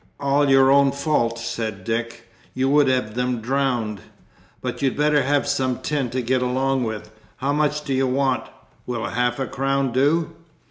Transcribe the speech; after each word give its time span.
"All 0.19 0.49
your 0.49 0.71
own 0.71 0.91
fault," 0.91 1.37
said 1.37 1.83
Dick, 1.83 2.27
"you 2.55 2.67
would 2.69 2.87
have 2.87 3.13
them 3.13 3.39
drowned. 3.39 4.01
But 4.59 4.81
you'd 4.81 4.97
better 4.97 5.21
have 5.21 5.47
some 5.47 5.77
tin 5.77 6.09
to 6.09 6.23
get 6.23 6.41
along 6.41 6.85
with. 6.85 7.11
How 7.37 7.53
much 7.53 7.83
do 7.83 7.93
you 7.93 8.07
want? 8.07 8.45
Will 8.87 9.05
half 9.05 9.37
a 9.37 9.45
crown 9.45 9.91
do?" 9.91 10.31